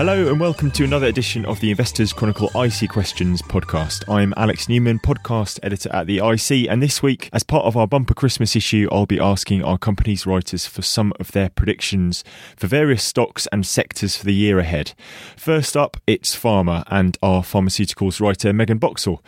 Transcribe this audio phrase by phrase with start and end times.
[0.00, 4.02] Hello and welcome to another edition of the Investors Chronicle IC Questions podcast.
[4.08, 7.86] I'm Alex Newman, podcast editor at the IC, and this week, as part of our
[7.86, 12.24] bumper Christmas issue, I'll be asking our company's writers for some of their predictions
[12.56, 14.94] for various stocks and sectors for the year ahead.
[15.36, 19.22] First up, it's Pharma and our pharmaceuticals writer Megan Boxall.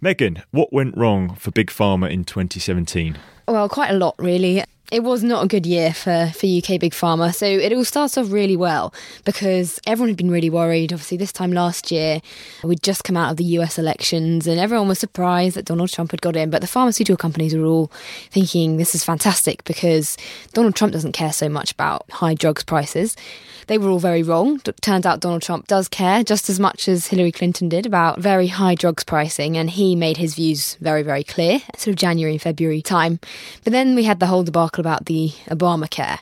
[0.00, 3.18] Megan, what went wrong for Big Pharma in 2017?
[3.48, 4.62] Well, quite a lot, really.
[4.94, 7.34] It was not a good year for, for UK Big Pharma.
[7.34, 8.94] So it all starts off really well
[9.24, 10.92] because everyone had been really worried.
[10.92, 12.20] Obviously, this time last year,
[12.62, 16.12] we'd just come out of the US elections and everyone was surprised that Donald Trump
[16.12, 16.48] had got in.
[16.48, 17.90] But the pharmaceutical companies were all
[18.30, 20.16] thinking this is fantastic because
[20.52, 23.16] Donald Trump doesn't care so much about high drugs prices.
[23.66, 24.60] They were all very wrong.
[24.66, 28.18] It turns out Donald Trump does care just as much as Hillary Clinton did about
[28.18, 32.34] very high drugs pricing, and he made his views very, very clear, sort of January
[32.34, 33.20] and February time.
[33.62, 36.18] But then we had the whole debacle about the Obamacare.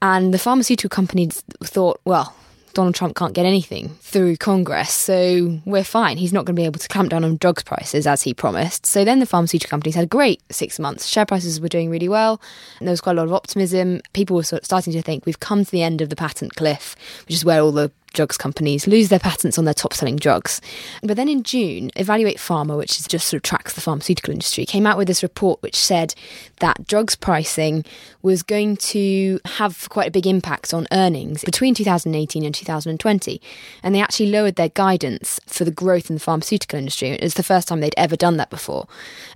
[0.00, 2.34] And the pharmaceutical companies thought, well,
[2.74, 6.16] Donald Trump can't get anything through Congress, so we're fine.
[6.16, 8.86] He's not going to be able to clamp down on drugs prices as he promised.
[8.86, 11.06] So then the pharmaceutical companies had a great six months.
[11.06, 12.40] Share prices were doing really well,
[12.78, 14.00] and there was quite a lot of optimism.
[14.12, 16.54] People were sort of starting to think we've come to the end of the patent
[16.54, 16.94] cliff,
[17.26, 20.60] which is where all the drugs companies lose their patents on their top selling drugs.
[21.02, 24.64] But then in June, Evaluate Pharma, which is just sort of tracks the pharmaceutical industry,
[24.66, 26.14] came out with this report which said
[26.60, 27.84] that drugs pricing
[28.22, 33.40] was going to have quite a big impact on earnings between 2018 and 2020.
[33.82, 37.10] And they actually lowered their guidance for the growth in the pharmaceutical industry.
[37.10, 38.86] It was the first time they'd ever done that before.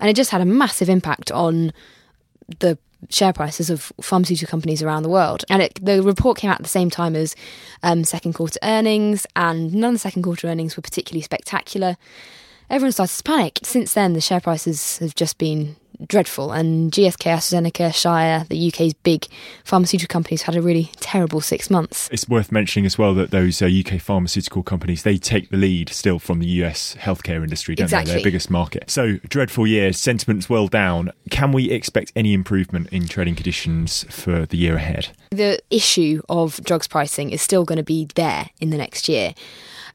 [0.01, 1.73] And it just had a massive impact on
[2.59, 5.45] the share prices of pharmaceutical companies around the world.
[5.51, 7.35] And it, the report came out at the same time as
[7.83, 11.97] um, second quarter earnings, and none of the second quarter earnings were particularly spectacular.
[12.71, 13.59] Everyone started to panic.
[13.63, 15.77] Since then, the share prices have just been
[16.07, 16.53] dreadful.
[16.53, 19.27] And GSK, AstraZeneca, Shire, the UK's big
[19.65, 22.09] pharmaceutical companies had a really terrible six months.
[22.13, 25.89] It's worth mentioning as well that those uh, UK pharmaceutical companies they take the lead
[25.89, 28.13] still from the US healthcare industry, don't exactly.
[28.13, 28.19] they?
[28.19, 28.91] Their biggest market.
[28.91, 31.13] So dreadful year, sentiment's well down.
[31.31, 35.09] Can we expect any improvement in trading conditions for the year ahead?
[35.31, 39.35] The issue of drugs pricing is still going to be there in the next year.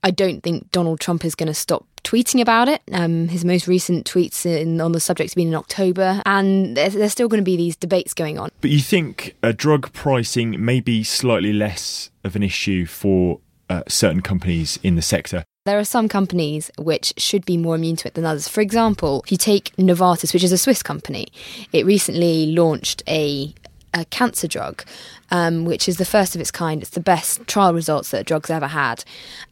[0.04, 2.82] I don't think Donald Trump is going to stop tweeting about it.
[2.94, 6.94] Um, his most recent tweets in, on the subject have been in October, and there's,
[6.94, 8.50] there's still going to be these debates going on.
[8.62, 13.84] But you think uh, drug pricing may be slightly less of an issue for uh,
[13.88, 15.44] certain companies in the sector?
[15.66, 18.48] There are some companies which should be more immune to it than others.
[18.48, 21.28] For example, if you take Novartis, which is a Swiss company,
[21.74, 23.54] it recently launched a
[23.98, 24.84] a cancer drug,
[25.32, 26.82] um, which is the first of its kind.
[26.82, 29.04] It's the best trial results that a drug's ever had.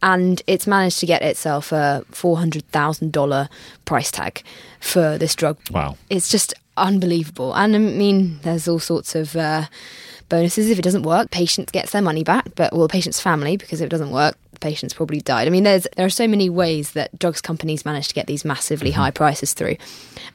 [0.01, 3.49] And it's managed to get itself a $400,000
[3.85, 4.43] price tag
[4.79, 5.57] for this drug.
[5.71, 5.97] Wow.
[6.09, 7.53] It's just unbelievable.
[7.53, 9.35] And I mean, there's all sorts of.
[9.35, 9.65] Uh,
[10.27, 13.57] bonuses if it doesn't work patient gets their money back but well the patient's family
[13.57, 16.27] because if it doesn't work the patient's probably died i mean there's there are so
[16.27, 19.01] many ways that drugs companies manage to get these massively mm-hmm.
[19.01, 19.75] high prices through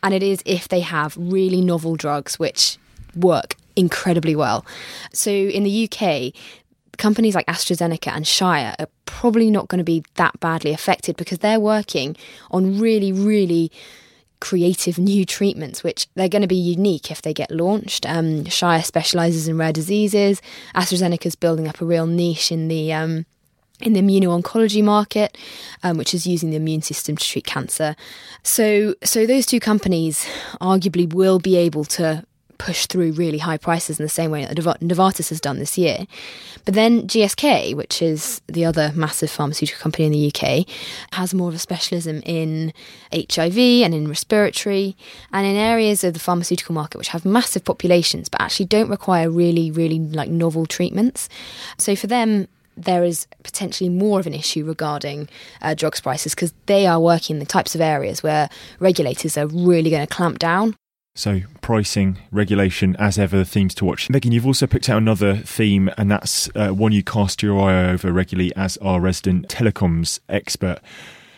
[0.05, 2.79] and it is if they have really novel drugs which
[3.17, 4.65] work incredibly well.
[5.13, 6.33] So in the UK,
[6.99, 11.39] companies like AstraZeneca and Shire are probably not going to be that badly affected because
[11.39, 12.17] they're working
[12.51, 13.73] on really, really
[14.41, 18.07] creative new treatments, which they're going to be unique if they get launched.
[18.07, 20.41] Um, Shire specialises in rare diseases.
[20.75, 23.27] AstraZeneca is building up a real niche in the um,
[23.81, 25.39] in the immuno-oncology market,
[25.83, 27.97] um, which is using the immune system to treat cancer.
[28.43, 30.27] So, so those two companies
[30.61, 32.27] arguably will be able to
[32.61, 36.07] push through really high prices in the same way that Novartis has done this year.
[36.67, 40.69] But then GSK, which is the other massive pharmaceutical company in the UK,
[41.15, 42.75] has more of a specialism in
[43.15, 44.95] HIV and in respiratory
[45.33, 49.31] and in areas of the pharmaceutical market which have massive populations but actually don't require
[49.31, 51.31] really, really like novel treatments.
[51.79, 52.47] So for them,
[52.77, 55.31] there is potentially more of an issue regarding
[55.63, 58.51] uh, drugs prices because they are working in the types of areas where
[58.81, 60.77] regulators are really going to clamp down
[61.21, 64.09] so, pricing, regulation, as ever, themes to watch.
[64.09, 67.91] Megan, you've also picked out another theme, and that's uh, one you cast your eye
[67.91, 70.79] over regularly as our resident telecoms expert.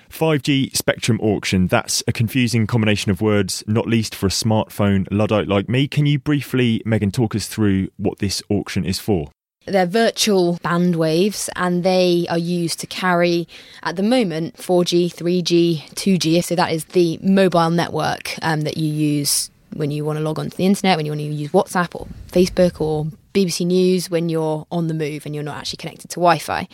[0.08, 5.48] 5G spectrum auction, that's a confusing combination of words, not least for a smartphone Luddite
[5.48, 5.88] like me.
[5.88, 9.30] Can you briefly, Megan, talk us through what this auction is for?
[9.64, 13.48] They're virtual band waves and they are used to carry,
[13.82, 16.44] at the moment, 4G, 3G, 2G.
[16.44, 20.38] So that is the mobile network um, that you use when you want to log
[20.38, 24.28] onto the internet, when you want to use WhatsApp or Facebook or BBC News when
[24.28, 26.68] you're on the move and you're not actually connected to Wi Fi.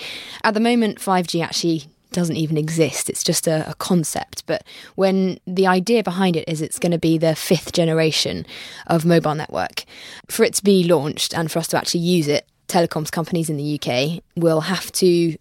[0.45, 3.11] At the moment, 5G actually doesn't even exist.
[3.11, 4.45] It's just a, a, concept.
[4.47, 4.65] But
[4.95, 8.47] when the idea behind it is it's going to be the fifth generation
[8.87, 9.85] of mobile network,
[10.29, 13.57] for it to be launched and for us to actually use it, telecoms companies in
[13.57, 15.37] the UK will have to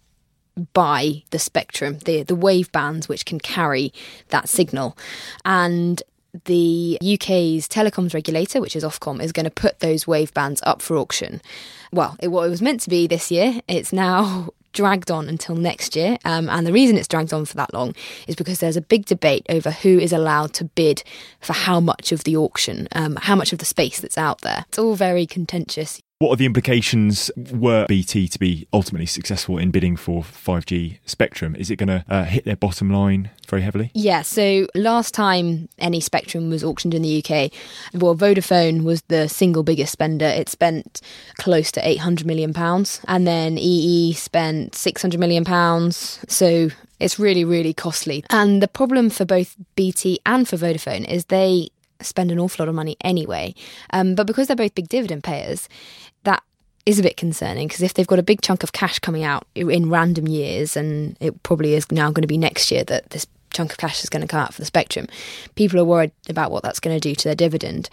[0.72, 3.92] buy the spectrum, the the wave bands which can carry
[4.28, 4.96] that signal,
[5.44, 6.02] and
[6.44, 10.82] the UK's telecoms regulator, which is Ofcom, is going to put those wave bands up
[10.82, 11.40] for auction.
[11.92, 15.56] Well, it, what it was meant to be this year, it's now dragged on until
[15.56, 16.18] next year.
[16.24, 17.94] Um, and the reason it's dragged on for that long
[18.26, 21.02] is because there's a big debate over who is allowed to bid
[21.40, 24.64] for how much of the auction, um, how much of the space that's out there.
[24.68, 26.00] It's all very contentious.
[26.20, 31.54] What are the implications were BT to be ultimately successful in bidding for 5G spectrum?
[31.54, 33.92] Is it going to uh, hit their bottom line very heavily?
[33.94, 37.52] Yeah, so last time any spectrum was auctioned in the UK,
[37.94, 40.26] well, Vodafone was the single biggest spender.
[40.26, 41.00] It spent
[41.36, 42.52] close to £800 million.
[43.06, 45.92] And then EE spent £600 million.
[45.92, 48.24] So it's really, really costly.
[48.28, 51.68] And the problem for both BT and for Vodafone is they
[52.00, 53.54] spend an awful lot of money anyway.
[53.90, 55.68] Um, but because they're both big dividend payers,
[56.24, 56.42] that
[56.86, 59.46] is a bit concerning because if they've got a big chunk of cash coming out
[59.54, 63.26] in random years, and it probably is now going to be next year that this
[63.50, 65.06] chunk of cash is going to come out for the spectrum,
[65.54, 67.88] people are worried about what that's going to do to their dividend.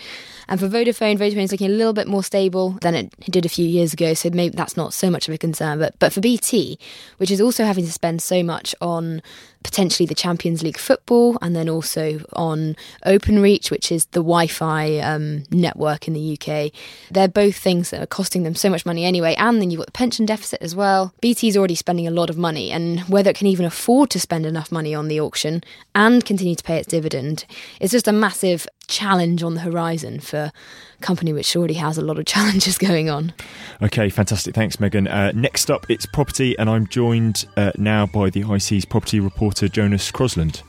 [0.47, 3.49] And for Vodafone, Vodafone is looking a little bit more stable than it did a
[3.49, 5.79] few years ago, so maybe that's not so much of a concern.
[5.79, 6.77] But but for BT,
[7.17, 9.21] which is also having to spend so much on
[9.65, 15.43] potentially the Champions League football, and then also on OpenReach, which is the Wi-Fi um,
[15.49, 16.71] network in the UK.
[17.09, 19.87] They're both things that are costing them so much money anyway, and then you've got
[19.87, 21.15] the pension deficit as well.
[21.19, 24.45] BT's already spending a lot of money, and whether it can even afford to spend
[24.45, 25.63] enough money on the auction
[25.95, 27.45] and continue to pay its dividend,
[27.81, 30.51] it's just a massive challenge on the horizon for
[30.99, 33.33] a company which already has a lot of challenges going on.
[33.81, 34.55] Okay, fantastic.
[34.55, 35.07] Thanks, Megan.
[35.07, 39.67] Uh, next up, it's property, and I'm joined uh, now by the IC's property reporter,
[39.67, 40.61] Jonas Crosland.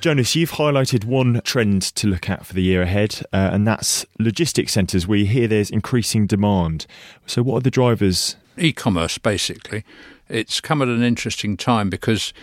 [0.00, 4.04] Jonas, you've highlighted one trend to look at for the year ahead, uh, and that's
[4.18, 6.86] logistics centres where you hear there's increasing demand.
[7.24, 8.36] So, what are the drivers?
[8.58, 9.82] E commerce, basically.
[10.28, 12.34] It's come at an interesting time because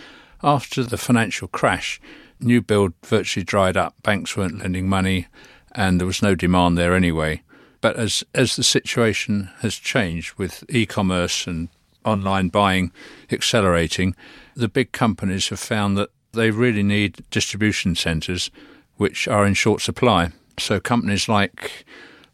[0.42, 2.00] after the financial crash,
[2.42, 3.94] new build virtually dried up.
[4.02, 5.26] Banks weren't lending money,
[5.74, 7.42] and there was no demand there anyway.
[7.80, 11.68] But as as the situation has changed with e-commerce and
[12.04, 12.92] online buying
[13.30, 14.14] accelerating,
[14.54, 18.50] the big companies have found that they really need distribution centres
[18.96, 20.30] which are in short supply.
[20.58, 21.84] So companies like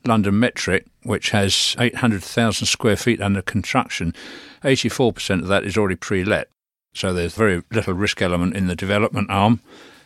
[0.04, 4.14] London Metric, which has 800,000 square feet under construction,
[4.62, 6.48] 84% of that is already pre-let.
[6.94, 9.60] So there's very little risk element in the development arm.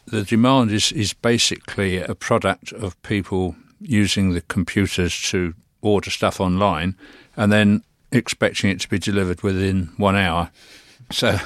[0.07, 6.41] The demand is, is basically a product of people using the computers to order stuff
[6.41, 6.97] online
[7.37, 10.51] and then expecting it to be delivered within one hour.
[11.11, 11.39] So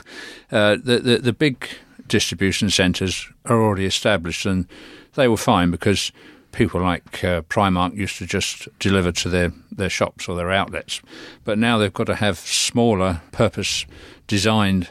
[0.52, 1.68] uh, the, the, the big
[2.08, 4.66] distribution centres are already established and
[5.14, 6.12] they were fine because
[6.52, 11.02] people like uh, Primark used to just deliver to their, their shops or their outlets.
[11.44, 13.86] But now they've got to have smaller, purpose
[14.26, 14.88] designed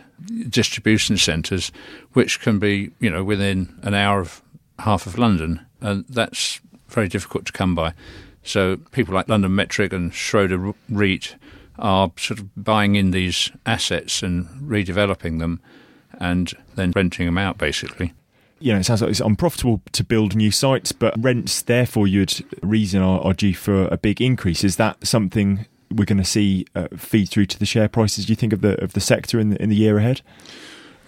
[0.50, 1.72] distribution centres,
[2.14, 4.42] which can be, you know, within an hour of
[4.80, 7.94] half of London, and that's very difficult to come by.
[8.44, 11.36] So people like London Metric and Schroder REIT
[11.78, 15.60] are sort of buying in these assets and redeveloping them,
[16.20, 18.14] and then renting them out, basically
[18.60, 22.44] you know, it sounds like it's unprofitable to build new sites, but rents, therefore, you'd
[22.62, 24.64] reason are, are due for a big increase.
[24.64, 28.26] Is that something we're going to see uh, feed through to the share prices?
[28.26, 30.22] Do you think of the of the sector in the, in the year ahead?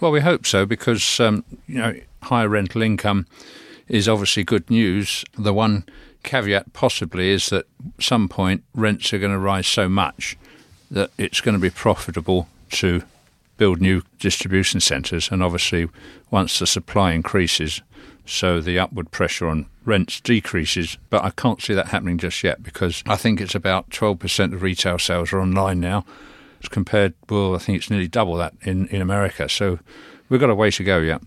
[0.00, 3.26] Well, we hope so because um, you know higher rental income
[3.88, 5.24] is obviously good news.
[5.36, 5.84] The one
[6.22, 7.66] caveat possibly is that
[7.98, 10.36] at some point rents are going to rise so much
[10.90, 13.02] that it's going to be profitable to
[13.56, 15.88] build new distribution centres, and obviously
[16.30, 17.82] once the supply increases,
[18.28, 20.98] so the upward pressure on rents decreases.
[21.10, 24.62] But I can't see that happening just yet because I think it's about 12% of
[24.62, 26.04] retail sales are online now,
[26.62, 29.48] as compared, well, I think it's nearly double that in, in America.
[29.48, 29.78] So
[30.28, 31.22] we've got a way to go yet.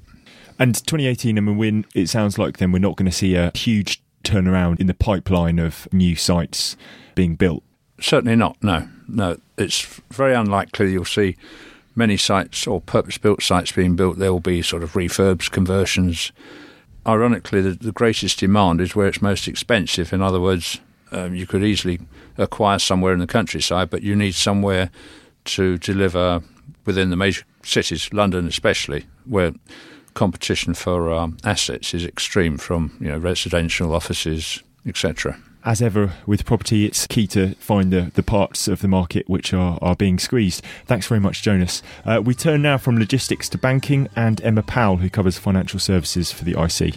[0.59, 3.51] And 2018, I mean, when it sounds like then we're not going to see a
[3.55, 6.77] huge turnaround in the pipeline of new sites
[7.15, 7.63] being built.
[7.99, 8.57] Certainly not.
[8.61, 9.37] No, no.
[9.57, 11.35] It's very unlikely you'll see
[11.95, 14.17] many sites or purpose-built sites being built.
[14.17, 16.31] There will be sort of refurbs, conversions,
[17.05, 20.13] ironically, the, the, greatest demand is where it's most expensive.
[20.13, 20.79] In other words,
[21.11, 21.99] um, you could easily
[22.37, 24.89] acquire somewhere in the countryside, but you need somewhere
[25.45, 26.41] to deliver
[26.85, 29.51] within the major cities, London especially, where
[30.13, 36.45] competition for um, assets is extreme from you know residential offices, etc as ever with
[36.45, 40.19] property, it's key to find the, the parts of the market which are, are being
[40.19, 40.63] squeezed.
[40.85, 41.83] Thanks very much, Jonas.
[42.05, 46.31] Uh, we turn now from logistics to banking and Emma Powell, who covers financial services
[46.31, 46.95] for the IC.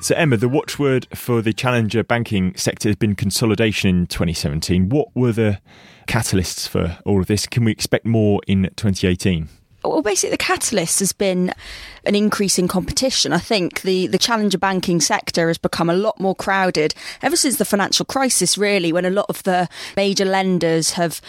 [0.00, 4.90] So, Emma, the watchword for the challenger banking sector has been consolidation in 2017.
[4.90, 5.60] What were the
[6.06, 7.46] catalysts for all of this?
[7.46, 9.48] Can we expect more in 2018?
[9.84, 11.52] Well, basically, the catalyst has been
[12.06, 13.32] an increase in competition.
[13.32, 17.56] I think the, the challenger banking sector has become a lot more crowded ever since
[17.56, 21.20] the financial crisis, really, when a lot of the major lenders have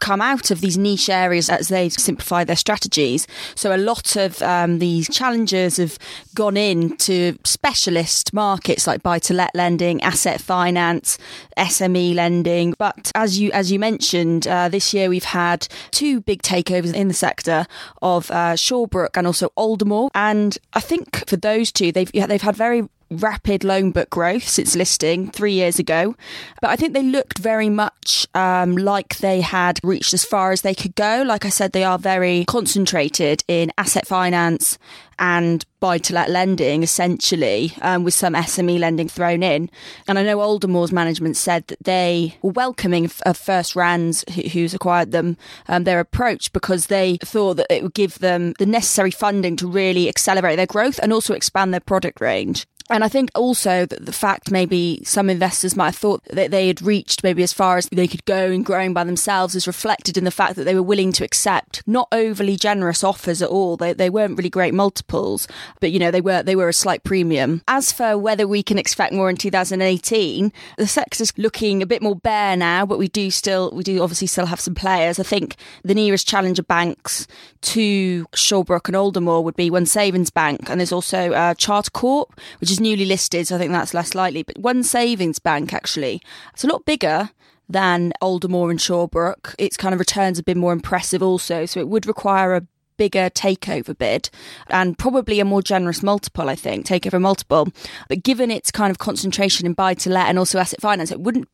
[0.00, 3.26] come out of these niche areas as they simplify their strategies.
[3.54, 5.98] So a lot of um, these challengers have
[6.34, 11.18] gone into specialist markets like buy-to-let lending, asset finance,
[11.56, 12.74] SME lending.
[12.78, 17.08] But as you as you mentioned, uh, this year we've had two big takeovers in
[17.08, 17.66] the sector
[18.02, 20.10] of uh, Shawbrook and also Aldermore.
[20.14, 24.76] And I think for those two, they've they've had very rapid loan book growth since
[24.76, 26.14] listing three years ago.
[26.60, 30.62] But I think they looked very much um, like they had reached as far as
[30.62, 31.22] they could go.
[31.26, 34.78] Like I said, they are very concentrated in asset finance
[35.18, 39.70] and buy to let lending, essentially, um, with some SME lending thrown in.
[40.06, 45.36] And I know Aldermore's management said that they were welcoming of FirstRand's, who's acquired them,
[45.68, 49.66] um, their approach because they thought that it would give them the necessary funding to
[49.66, 52.66] really accelerate their growth and also expand their product range.
[52.90, 56.68] And I think also that the fact maybe some investors might have thought that they
[56.68, 60.16] had reached maybe as far as they could go in growing by themselves is reflected
[60.16, 63.76] in the fact that they were willing to accept not overly generous offers at all.
[63.76, 65.46] They, they weren't really great multiples,
[65.80, 67.62] but you know, they were, they were a slight premium.
[67.68, 72.16] As for whether we can expect more in 2018, the sector's looking a bit more
[72.16, 75.18] bare now, but we do still, we do obviously still have some players.
[75.18, 77.26] I think the nearest challenger banks
[77.60, 82.30] to Shawbrook and Aldermore would be One Savings Bank, and there's also uh, Charter Court,
[82.60, 84.42] which is newly listed, so I think that's less likely.
[84.42, 86.20] But one savings bank, actually,
[86.52, 87.30] it's a lot bigger
[87.68, 89.54] than Aldermore and Shawbrook.
[89.58, 92.66] Its kind of returns have been more impressive also, so it would require a
[92.96, 94.28] bigger takeover bid
[94.68, 97.68] and probably a more generous multiple, I think, takeover multiple.
[98.08, 101.20] But given its kind of concentration in buy to let and also asset finance, it
[101.20, 101.48] wouldn't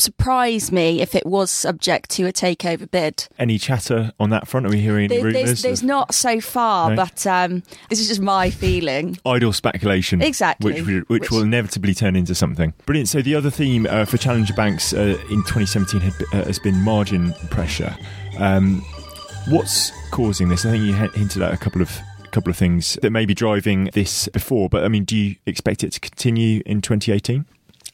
[0.00, 3.28] surprise me if it was subject to a takeover bid.
[3.38, 4.66] Any chatter on that front?
[4.66, 5.44] Are we hearing there, rumours?
[5.44, 6.96] There's, there's not so far, no?
[6.96, 9.18] but um, this is just my feeling.
[9.26, 10.22] Idle speculation.
[10.22, 10.72] Exactly.
[10.72, 12.74] Which, which, which, will inevitably turn into something.
[12.86, 13.08] Brilliant.
[13.08, 16.76] So the other theme uh, for challenger banks uh, in 2017 had, uh, has been
[16.82, 17.96] margin pressure.
[18.38, 18.84] Um,
[19.48, 20.64] what's causing this?
[20.64, 21.98] I think you hinted at a couple of
[22.32, 25.82] couple of things that may be driving this before, but I mean, do you expect
[25.82, 27.46] it to continue in 2018?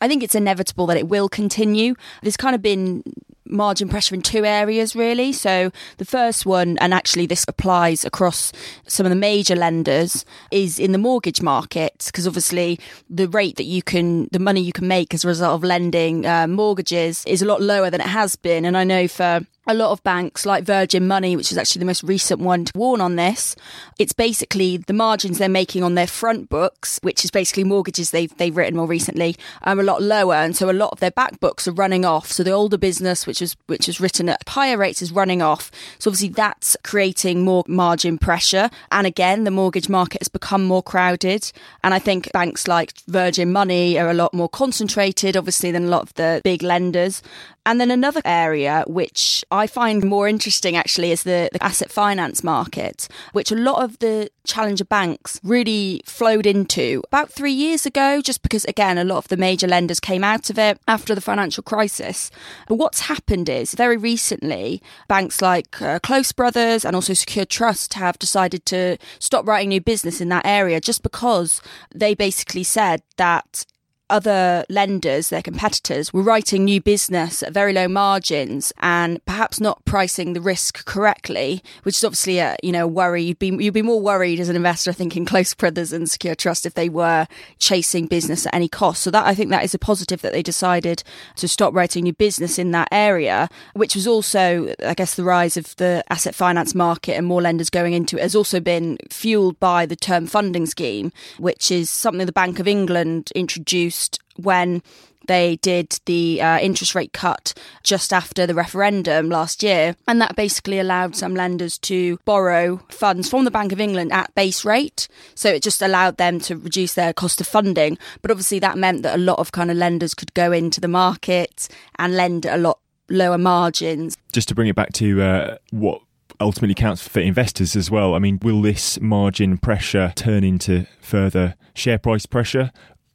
[0.02, 1.94] I think it's inevitable that it will continue.
[2.22, 3.04] There's kind of been
[3.46, 5.32] margin pressure in two areas really.
[5.32, 8.52] So the first one, and actually this applies across
[8.88, 13.64] some of the major lenders, is in the mortgage market because obviously the rate that
[13.64, 17.40] you can, the money you can make as a result of lending uh, mortgages is
[17.40, 18.64] a lot lower than it has been.
[18.64, 21.86] And I know for a lot of banks like Virgin Money, which is actually the
[21.86, 23.54] most recent one to warn on this,
[23.98, 28.36] it's basically the margins they're making on their front books, which is basically mortgages they've
[28.38, 31.38] they've written more recently, are a lot lower, and so a lot of their back
[31.38, 32.32] books are running off.
[32.32, 35.70] So the older business, which is which is written at higher rates, is running off.
[35.98, 40.82] So obviously that's creating more margin pressure, and again the mortgage market has become more
[40.82, 41.52] crowded,
[41.84, 45.88] and I think banks like Virgin Money are a lot more concentrated, obviously, than a
[45.88, 47.22] lot of the big lenders.
[47.64, 52.42] And then another area which I find more interesting actually is the, the, asset finance
[52.42, 58.20] market, which a lot of the challenger banks really flowed into about three years ago,
[58.22, 61.20] just because, again, a lot of the major lenders came out of it after the
[61.20, 62.30] financial crisis.
[62.66, 67.94] But what's happened is very recently, banks like uh, Close Brothers and also Secure Trust
[67.94, 71.60] have decided to stop writing new business in that area just because
[71.94, 73.66] they basically said that
[74.12, 79.82] other lenders, their competitors, were writing new business at very low margins and perhaps not
[79.86, 83.22] pricing the risk correctly, which is obviously a you know worry.
[83.22, 86.08] You'd be you'd be more worried as an investor I think, in Close Brothers and
[86.08, 87.26] Secure Trust if they were
[87.58, 89.02] chasing business at any cost.
[89.02, 91.02] So that I think that is a positive that they decided
[91.36, 95.56] to stop writing new business in that area, which was also I guess the rise
[95.56, 99.58] of the asset finance market and more lenders going into it has also been fueled
[99.58, 104.01] by the term funding scheme, which is something the Bank of England introduced
[104.36, 104.82] when
[105.28, 109.96] they did the uh, interest rate cut just after the referendum last year.
[110.08, 114.34] And that basically allowed some lenders to borrow funds from the Bank of England at
[114.34, 115.08] base rate.
[115.34, 117.98] So it just allowed them to reduce their cost of funding.
[118.20, 120.88] But obviously, that meant that a lot of kind of lenders could go into the
[120.88, 124.16] market and lend at a lot lower margins.
[124.32, 126.00] Just to bring it back to uh, what
[126.40, 128.14] ultimately counts for investors as well.
[128.14, 132.72] I mean, will this margin pressure turn into further share price pressure?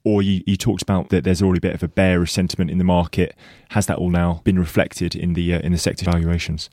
[0.08, 2.78] Or you, you talked about that there's already a bit of a bearish sentiment in
[2.78, 3.36] the market.
[3.72, 6.70] Has that all now been reflected in the uh, in the sector valuations?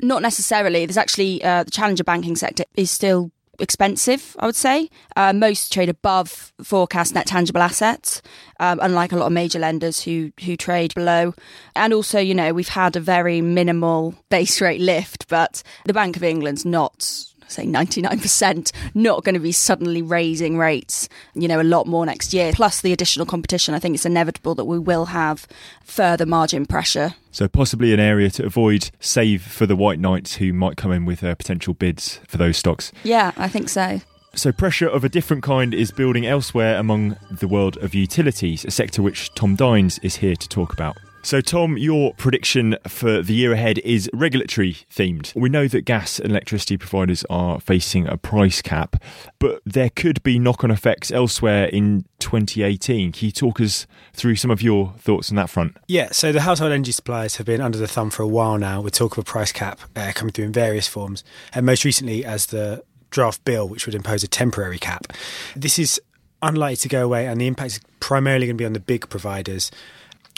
[0.00, 0.86] Not necessarily.
[0.86, 4.90] There's actually uh, the challenger banking sector is still expensive, I would say.
[5.16, 8.22] Uh, most trade above forecast net tangible assets,
[8.60, 11.34] um, unlike a lot of major lenders who who trade below.
[11.74, 16.16] And also, you know, we've had a very minimal base rate lift, but the Bank
[16.16, 21.64] of England's not say 99% not going to be suddenly raising rates you know a
[21.64, 22.52] lot more next year.
[22.52, 25.46] Plus the additional competition i think it's inevitable that we will have
[25.84, 27.14] further margin pressure.
[27.30, 31.04] So possibly an area to avoid save for the white knights who might come in
[31.04, 32.92] with uh, potential bids for those stocks.
[33.04, 34.00] Yeah i think so.
[34.36, 38.70] So, pressure of a different kind is building elsewhere among the world of utilities, a
[38.70, 40.98] sector which Tom Dines is here to talk about.
[41.26, 45.34] So, Tom, your prediction for the year ahead is regulatory themed.
[45.34, 49.02] We know that gas and electricity providers are facing a price cap,
[49.40, 53.10] but there could be knock on effects elsewhere in 2018.
[53.10, 55.76] Can you talk us through some of your thoughts on that front?
[55.88, 58.80] Yeah, so the household energy suppliers have been under the thumb for a while now
[58.80, 62.24] with talk of a price cap uh, coming through in various forms, and most recently
[62.24, 65.12] as the draft bill, which would impose a temporary cap.
[65.56, 66.00] This is
[66.40, 69.08] unlikely to go away, and the impact is primarily going to be on the big
[69.08, 69.72] providers.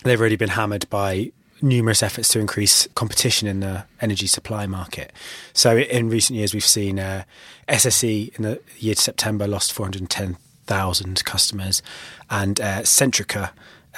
[0.05, 5.13] They've already been hammered by numerous efforts to increase competition in the energy supply market.
[5.53, 7.25] So, in recent years, we've seen uh,
[7.69, 11.83] SSE in the year to September lost 410,000 customers,
[12.31, 13.51] and uh, Centrica.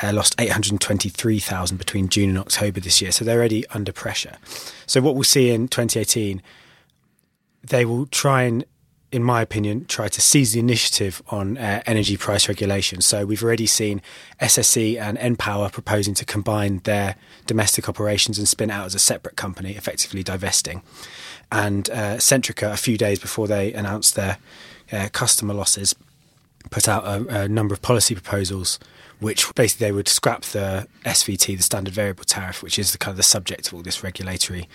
[0.02, 3.12] Uh, lost 823,000 between June and October this year.
[3.12, 4.38] So they're already under pressure.
[4.86, 6.40] So, what we'll see in 2018
[7.62, 8.64] they will try and,
[9.12, 13.00] in my opinion, try to seize the initiative on uh, energy price regulation.
[13.00, 14.02] So we've already seen
[14.40, 19.36] SSE and npower proposing to combine their domestic operations and spin out as a separate
[19.36, 20.82] company, effectively divesting.
[21.50, 24.38] And uh, Centrica, a few days before they announced their
[24.92, 25.94] uh, customer losses,
[26.70, 28.78] put out a, a number of policy proposals
[29.20, 33.12] which basically they would scrap the SVT, the standard variable tariff, which is the kind
[33.12, 34.68] of the subject of all this regulatory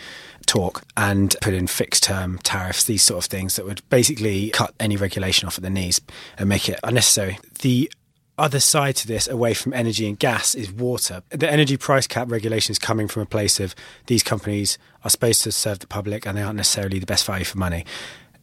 [0.46, 4.74] talk, and put in fixed term tariffs, these sort of things that would basically cut
[4.80, 6.00] any regulation off at the knees
[6.38, 7.40] and make it unnecessary.
[7.62, 7.92] The
[8.38, 11.24] other side to this, away from energy and gas, is water.
[11.30, 13.74] The energy price cap regulation is coming from a place of
[14.08, 17.46] these companies are supposed to serve the public and they aren't necessarily the best value
[17.46, 17.86] for money.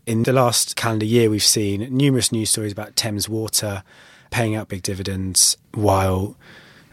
[0.05, 3.85] In the last calendar year, we've seen numerous news stories about Thames Water
[4.31, 6.37] paying out big dividends while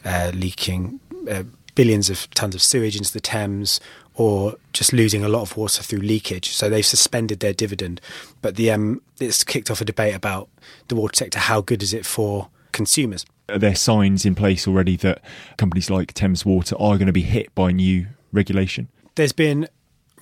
[0.06, 1.44] uh, leaking uh,
[1.74, 3.80] billions of tons of sewage into the Thames
[4.14, 6.50] or just losing a lot of water through leakage.
[6.50, 8.00] So they've suspended their dividend.
[8.44, 10.48] But the um, it's kicked off a debate about
[10.88, 11.40] the water sector.
[11.40, 13.26] How good is it for consumers?
[13.48, 15.24] Are there signs in place already that
[15.58, 18.88] companies like Thames Water are going to be hit by new regulation?
[19.16, 19.68] There's been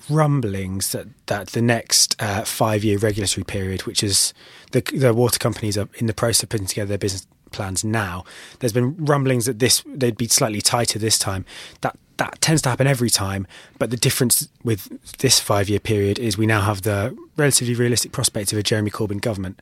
[0.08, 4.32] rumblings that, that the next uh, five year regulatory period, which is
[4.72, 8.24] the, the water companies are in the process of putting together their business plans now.
[8.58, 11.44] There's been rumblings that this they'd be slightly tighter this time.
[11.80, 13.46] That that tends to happen every time,
[13.78, 18.12] but the difference with this five year period is we now have the relatively realistic
[18.12, 19.60] prospect of a Jeremy Corbyn government.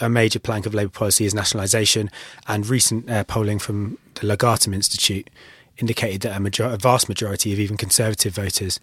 [0.00, 2.10] A major plank of Labour policy is nationalisation,
[2.48, 5.30] and recent uh, polling from the Legatum Institute
[5.78, 8.80] indicated that a, major- a vast majority of even Conservative voters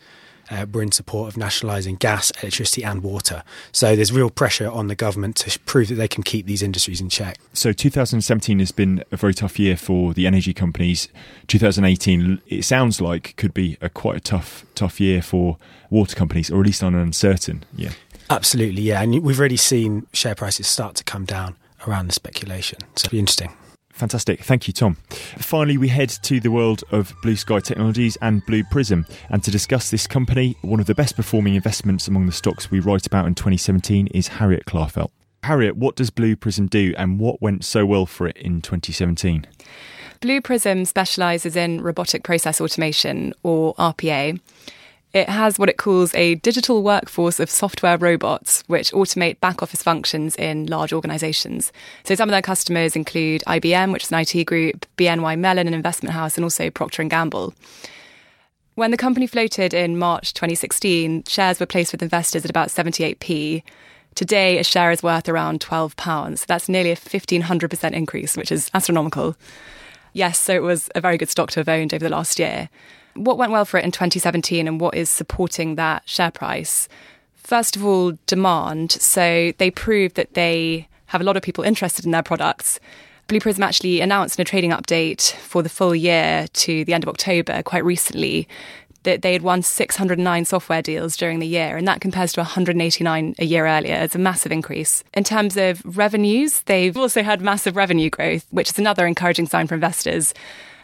[0.49, 3.43] uh, were in support of nationalising gas, electricity, and water.
[3.71, 7.01] So there's real pressure on the government to prove that they can keep these industries
[7.01, 7.38] in check.
[7.53, 11.08] So 2017 has been a very tough year for the energy companies.
[11.47, 15.58] 2018, it sounds like, could be a quite a tough, tough year for
[15.89, 17.91] water companies, or at least on an uncertain year.
[18.29, 19.01] Absolutely, yeah.
[19.01, 21.56] And we've already seen share prices start to come down
[21.88, 22.79] around the speculation.
[22.95, 23.53] So it'll be interesting.
[24.03, 24.43] Fantastic.
[24.43, 24.95] Thank you, Tom.
[25.37, 29.05] Finally, we head to the world of Blue Sky Technologies and Blue Prism.
[29.29, 32.81] And to discuss this company, one of the best performing investments among the stocks we
[32.81, 35.11] write about in 2017 is Harriet Clarfelt.
[35.43, 39.47] Harriet, what does Blue Prism do and what went so well for it in 2017?
[40.19, 44.37] Blue Prism specialises in robotic process automation, or RPA.
[45.13, 49.84] It has what it calls a digital workforce of software robots, which automate back office
[49.84, 51.71] functions in large organizations.
[52.04, 55.76] So some of their customers include IBM, which is an IT group, BNY Mellon, an
[55.76, 57.54] investment house, and also Procter & Gamble.
[58.73, 63.62] When the company floated in March 2016, shares were placed with investors at about 78p.
[64.15, 66.47] Today, a share is worth around £12.
[66.47, 69.36] That's nearly a 1500% increase, which is astronomical.
[70.13, 72.69] Yes, so it was a very good stock to have owned over the last year.
[73.15, 76.88] What went well for it in 2017 and what is supporting that share price?
[77.36, 78.93] First of all, demand.
[78.93, 82.80] So they proved that they have a lot of people interested in their products.
[83.28, 87.04] Blue Prism actually announced in a trading update for the full year to the end
[87.04, 88.47] of October quite recently
[89.04, 93.36] that they had won 609 software deals during the year, and that compares to 189
[93.38, 93.95] a year earlier.
[93.95, 95.04] It's a massive increase.
[95.13, 99.67] In terms of revenues, they've also had massive revenue growth, which is another encouraging sign
[99.67, 100.34] for investors.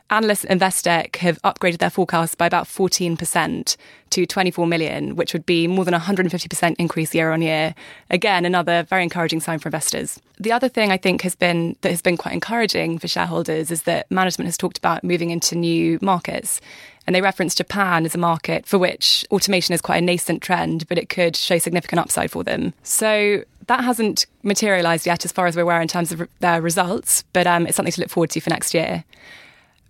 [0.10, 3.78] Analysts at Investec have upgraded their forecast by about 14%
[4.10, 7.76] to 24 million, which would be more than 150% increase year on year.
[8.10, 10.20] Again, another very encouraging sign for investors.
[10.40, 13.84] The other thing I think has been that has been quite encouraging for shareholders is
[13.84, 16.62] that management has talked about moving into new markets.
[17.08, 20.88] And they reference Japan as a market for which automation is quite a nascent trend,
[20.88, 22.74] but it could show significant upside for them.
[22.84, 27.24] So that hasn't materialised yet as far as we're aware in terms of their results,
[27.34, 29.04] but um, it's something to look forward to for next year.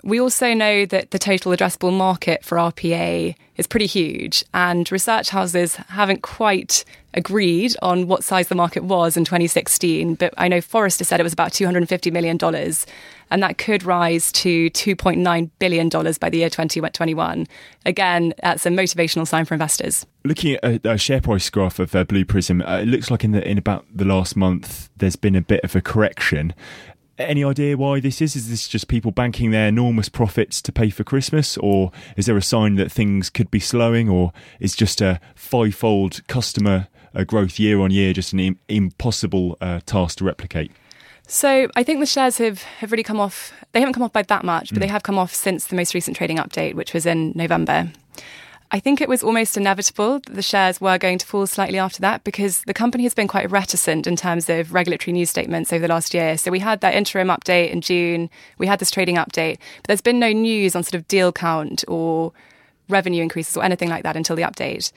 [0.03, 5.29] We also know that the total addressable market for RPA is pretty huge, and research
[5.29, 10.15] houses haven't quite agreed on what size the market was in 2016.
[10.15, 12.37] But I know Forrester said it was about $250 million,
[13.31, 17.47] and that could rise to $2.9 billion by the year 2021.
[17.85, 20.05] Again, that's a motivational sign for investors.
[20.23, 23.23] Looking at a, a share price graph of uh, Blue Prism, uh, it looks like
[23.23, 26.53] in, the, in about the last month there's been a bit of a correction.
[27.19, 28.37] Any idea why this is?
[28.37, 32.37] Is this just people banking their enormous profits to pay for Christmas, or is there
[32.37, 37.59] a sign that things could be slowing, or is just a fivefold customer uh, growth
[37.59, 40.71] year on year just an Im- impossible uh, task to replicate?
[41.27, 43.51] So I think the shares have, have really come off.
[43.73, 44.81] They haven't come off by that much, but mm.
[44.81, 47.91] they have come off since the most recent trading update, which was in November.
[48.71, 52.01] I think it was almost inevitable that the shares were going to fall slightly after
[52.01, 55.81] that because the company has been quite reticent in terms of regulatory news statements over
[55.81, 56.37] the last year.
[56.37, 58.29] So we had that interim update in June,
[58.59, 61.83] we had this trading update, but there's been no news on sort of deal count
[61.87, 62.31] or
[62.89, 64.91] revenue increases or anything like that until the update.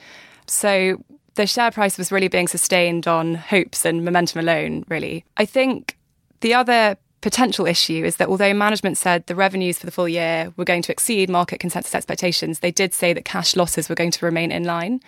[0.46, 1.02] So
[1.34, 5.24] the share price was really being sustained on hopes and momentum alone, really.
[5.38, 5.96] I think
[6.40, 10.52] the other potential issue is that although management said the revenues for the full year
[10.56, 14.10] were going to exceed market consensus expectations, they did say that cash losses were going
[14.10, 15.00] to remain in line.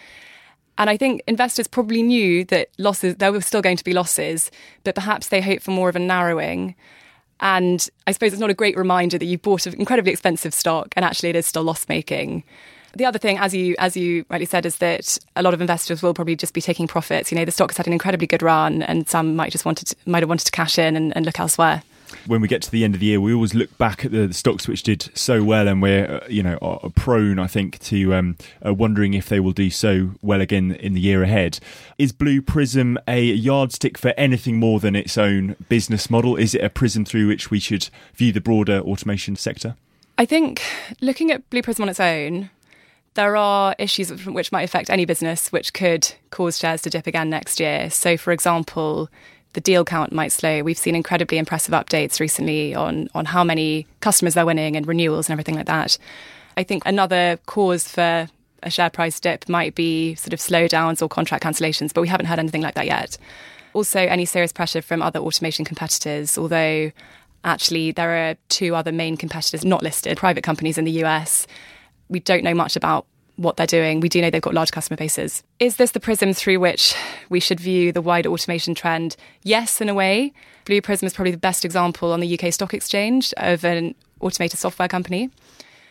[0.78, 4.50] And I think investors probably knew that losses, there were still going to be losses,
[4.84, 6.74] but perhaps they hoped for more of a narrowing.
[7.40, 10.94] And I suppose it's not a great reminder that you bought an incredibly expensive stock
[10.96, 12.44] and actually it is still loss making.
[12.96, 16.00] The other thing, as you as you rightly said, is that a lot of investors
[16.00, 17.32] will probably just be taking profits.
[17.32, 19.88] You know, the stock has had an incredibly good run, and some might just wanted
[19.88, 21.82] to, might have wanted to cash in and, and look elsewhere
[22.26, 24.26] when we get to the end of the year, we always look back at the,
[24.26, 27.78] the stocks which did so well, and we're uh, you know are prone, I think,
[27.80, 31.58] to um, uh, wondering if they will do so well again in the year ahead.
[31.98, 36.36] Is Blue Prism a yardstick for anything more than its own business model?
[36.36, 39.76] Is it a prism through which we should view the broader automation sector?
[40.16, 40.62] I think
[41.00, 42.50] looking at Blue Prism on its own,
[43.14, 47.30] there are issues which might affect any business, which could cause shares to dip again
[47.30, 47.90] next year.
[47.90, 49.08] So, for example,
[49.54, 50.62] the deal count might slow.
[50.62, 55.28] We've seen incredibly impressive updates recently on on how many customers they're winning and renewals
[55.28, 55.96] and everything like that.
[56.56, 58.28] I think another cause for
[58.62, 62.26] a share price dip might be sort of slowdowns or contract cancellations, but we haven't
[62.26, 63.16] heard anything like that yet.
[63.72, 66.92] Also, any serious pressure from other automation competitors, although
[67.44, 71.46] actually there are two other main competitors not listed, private companies in the US.
[72.08, 74.00] We don't know much about what they're doing.
[74.00, 75.42] We do know they've got large customer bases.
[75.58, 76.94] Is this the prism through which
[77.28, 79.16] we should view the wider automation trend?
[79.42, 80.32] Yes, in a way.
[80.64, 84.58] Blue Prism is probably the best example on the UK Stock Exchange of an automated
[84.58, 85.30] software company.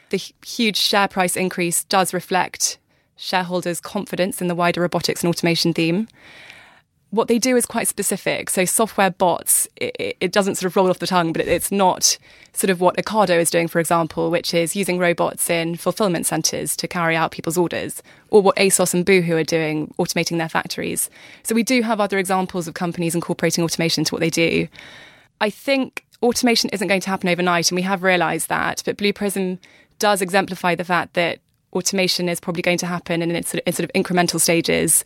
[0.10, 2.78] The huge share price increase does reflect
[3.16, 6.08] shareholders' confidence in the wider robotics and automation theme
[7.14, 8.50] what they do is quite specific.
[8.50, 12.18] So software bots, it, it, doesn't sort of roll off the tongue, but it's not
[12.54, 16.76] sort of what Ocado is doing, for example, which is using robots in fulfillment centres
[16.76, 21.12] to carry out people's orders, or what ASOS and Boohoo are doing, automating their factories.
[21.44, 24.68] So we do have other examples of companies incorporating automation into what they do.
[25.40, 28.82] I think automation isn't going to happen overnight, and we have realised that.
[28.88, 29.60] But Blue Prism
[30.00, 31.38] does exemplify the fact that
[31.74, 35.04] automation is probably going to happen in, in sort of incremental stages.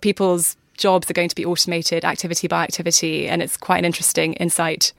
[0.00, 3.28] People's jobs are going to be automated activity by activity.
[3.28, 4.92] And it's quite an interesting insight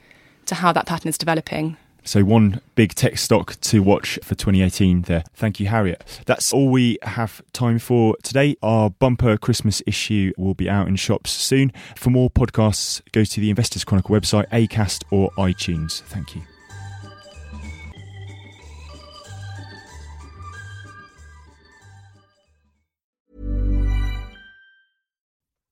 [0.48, 1.78] to how that pattern is developing.
[2.08, 5.24] So, one big tech stock to watch for 2018 there.
[5.34, 6.04] Thank you, Harriet.
[6.28, 8.56] That's all we have time for today.
[8.62, 11.72] Our bumper Christmas issue will be out in shops soon.
[11.96, 16.02] For more podcasts, go to the Investors Chronicle website, ACAST or iTunes.
[16.04, 16.44] Thank you.